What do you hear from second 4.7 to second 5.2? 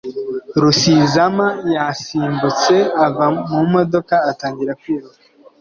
kwiruka